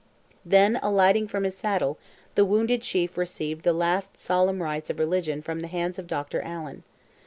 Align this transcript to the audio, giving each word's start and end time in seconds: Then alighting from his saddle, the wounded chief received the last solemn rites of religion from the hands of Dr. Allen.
Then 0.43 0.79
alighting 0.81 1.27
from 1.27 1.43
his 1.43 1.55
saddle, 1.55 1.99
the 2.33 2.43
wounded 2.43 2.81
chief 2.81 3.19
received 3.19 3.61
the 3.61 3.71
last 3.71 4.17
solemn 4.17 4.63
rites 4.63 4.89
of 4.89 4.97
religion 4.97 5.43
from 5.43 5.59
the 5.59 5.67
hands 5.67 5.99
of 5.99 6.07
Dr. 6.07 6.41
Allen. 6.41 6.81